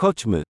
Chodźmy. 0.00 0.42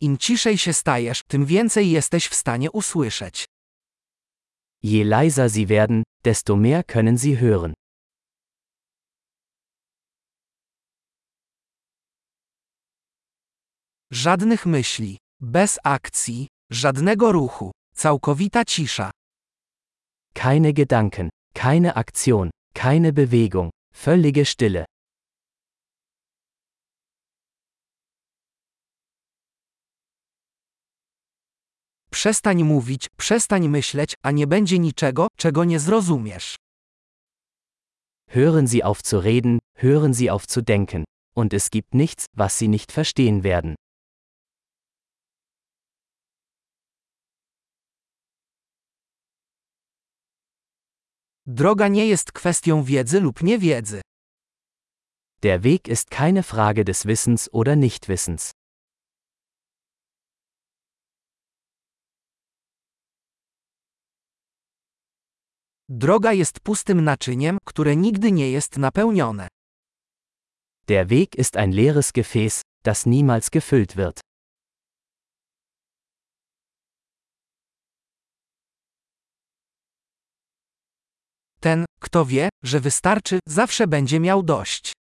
Im 0.00 0.18
ciszej 0.18 0.58
się 0.58 0.72
stajesz, 0.72 1.22
tym 1.28 1.46
więcej 1.46 1.90
jesteś 1.90 2.28
w 2.28 2.34
stanie 2.34 2.70
usłyszeć. 2.70 3.44
Je 4.82 5.04
leiser 5.04 5.50
sie 5.50 5.66
werden, 5.66 6.02
desto 6.24 6.56
mehr 6.56 6.84
können 6.86 7.18
sie 7.18 7.36
hören. 7.36 7.72
Żadnych 14.10 14.66
myśli, 14.66 15.18
bez 15.40 15.78
akcji, 15.84 16.48
żadnego 16.70 17.32
ruchu, 17.32 17.70
całkowita 17.94 18.64
cisza. 18.64 19.10
Keine 20.34 20.72
Gedanken, 20.72 21.28
keine 21.54 21.94
Aktion, 21.94 22.50
keine 22.74 23.12
Bewegung, 23.12 23.70
völlige 23.94 24.44
Stille. 24.44 24.84
Przestań 32.12 32.64
mówić, 32.64 33.08
przestań 33.16 33.68
myśleć, 33.68 34.14
a 34.22 34.30
nie 34.30 34.46
będzie 34.46 34.78
niczego, 34.78 35.28
czego 35.36 35.64
nie 35.64 35.80
zrozumiesz. 35.80 36.56
Hören 38.30 38.66
Sie 38.66 38.84
auf 38.84 39.02
zu 39.02 39.20
reden, 39.20 39.58
hören 39.78 40.14
Sie 40.14 40.30
auf 40.30 40.46
zu 40.46 40.62
denken. 40.62 41.04
Und 41.34 41.54
es 41.54 41.70
gibt 41.70 41.94
nichts, 41.94 42.26
was 42.36 42.58
Sie 42.58 42.68
nicht 42.68 42.92
verstehen 42.92 43.42
werden. 43.42 43.74
Droga 51.46 51.88
nie 51.88 52.06
jest 52.06 52.32
kwestią 52.32 52.84
wiedzy 52.84 53.20
lub 53.20 53.42
niewiedzy. 53.42 54.00
Der 55.42 55.60
Weg 55.64 55.88
ist 55.88 56.10
keine 56.10 56.42
Frage 56.42 56.84
des 56.84 57.06
Wissens 57.06 57.48
oder 57.52 57.76
Nichtwissens. 57.76 58.52
Droga 65.94 66.32
jest 66.32 66.60
pustym 66.60 67.04
naczyniem, 67.04 67.58
które 67.64 67.96
nigdy 67.96 68.32
nie 68.32 68.50
jest 68.50 68.78
napełnione. 68.78 69.48
Der 70.86 71.06
Weg 71.06 71.34
ist 71.38 71.56
ein 71.56 71.72
leeres 71.72 72.12
Gefäß, 72.12 72.62
das 72.84 73.06
niemals 73.06 73.50
gefüllt 73.50 73.96
wird. 73.96 74.20
Ten, 81.60 81.84
kto 82.00 82.24
wie, 82.26 82.48
że 82.64 82.80
wystarczy, 82.80 83.38
zawsze 83.48 83.86
będzie 83.86 84.20
miał 84.20 84.42
dość. 84.42 84.92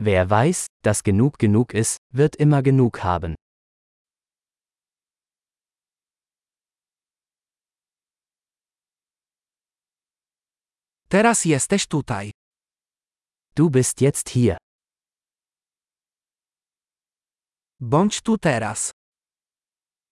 Wer 0.00 0.28
weiß, 0.28 0.66
dass 0.84 1.02
genug 1.02 1.36
genug 1.36 1.74
ist, 1.74 1.96
wird 2.12 2.36
immer 2.36 2.62
genug 2.62 2.98
haben. 2.98 3.34
Teraz 11.14 11.44
jesteś 11.44 11.86
tutaj. 11.86 12.30
Du 13.56 13.70
bist 13.70 14.00
jetzt 14.00 14.30
hier. 14.30 14.56
Bądź 17.80 18.20
tu 18.20 18.38
teraz. 18.38 18.90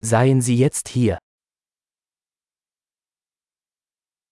Seien 0.05 0.43
Sie 0.43 0.55
jetzt 0.55 0.89
hier. 0.89 1.19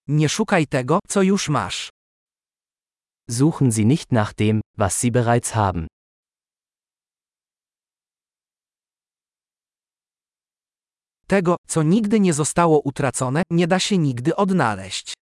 Nie 0.08 0.28
szukaj 0.28 0.66
tego, 0.66 0.98
co 1.08 1.22
już 1.22 1.48
masz. 1.48 1.90
Suchen 3.30 3.72
Sie 3.72 3.86
nicht 3.86 4.12
nach 4.12 4.34
dem, 4.34 4.60
was 4.78 5.00
Sie 5.00 5.10
bereits 5.10 5.50
haben. 5.50 5.86
Tego, 11.26 11.56
co 11.68 11.82
nigdy 11.82 12.20
nie 12.20 12.32
zostało 12.34 12.80
utracone, 12.80 13.42
nie 13.50 13.66
da 13.66 13.78
się 13.78 13.98
nigdy 13.98 14.36
odnaleźć. 14.36 15.19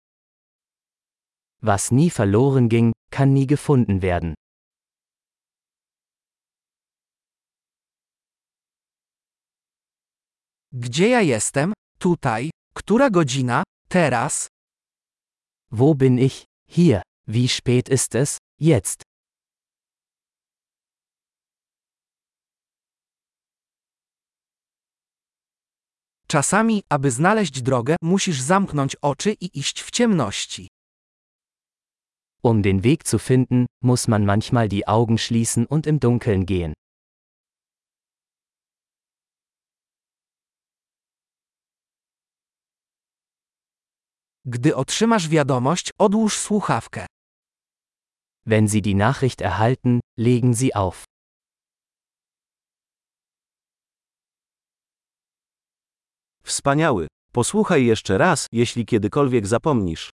Was 1.66 1.90
nie 1.90 2.10
verloren 2.10 2.68
ging, 2.68 2.92
kann 3.10 3.34
nie 3.34 3.46
gefunden 3.46 4.00
werden. 4.00 4.34
Gdzie 10.72 11.08
ja 11.08 11.20
jestem? 11.20 11.72
Tutaj. 11.98 12.50
Która 12.74 13.10
godzina? 13.10 13.62
Teraz. 13.88 14.46
Wo 15.70 15.94
bin 15.94 16.18
ich? 16.18 16.44
Hier. 16.68 17.02
Wie 17.26 17.48
spät 17.48 17.88
ist 17.88 18.14
es? 18.14 18.38
Jetzt. 18.60 19.02
Czasami, 26.28 26.82
aby 26.88 27.10
znaleźć 27.10 27.62
drogę, 27.62 27.96
musisz 28.02 28.40
zamknąć 28.40 28.96
oczy 28.96 29.32
i 29.32 29.58
iść 29.58 29.82
w 29.82 29.90
ciemności. 29.90 30.68
Um 32.42 32.62
den 32.62 32.84
Weg 32.84 33.06
zu 33.06 33.18
finden, 33.18 33.66
muss 33.82 34.08
man 34.08 34.24
manchmal 34.24 34.68
die 34.68 34.86
Augen 34.86 35.18
schließen 35.18 35.66
und 35.66 35.86
im 35.86 36.00
Dunkeln 36.00 36.46
gehen. 36.46 36.74
Gdy 44.44 44.76
otrzymasz 44.76 45.28
wiadomość, 45.28 45.90
odłóż 45.98 46.38
słuchawkę. 46.38 47.06
Wenn 48.46 48.68
Sie 48.68 48.82
die 48.82 48.94
Nachricht 48.94 49.40
erhalten, 49.40 50.00
legen 50.16 50.54
Sie 50.54 50.76
auf. 50.76 51.04
Wspaniały. 56.42 57.06
Posłuchaj 57.32 57.86
jeszcze 57.86 58.18
raz, 58.18 58.46
jeśli 58.52 58.86
kiedykolwiek 58.86 59.46
zapomnisz. 59.46 60.15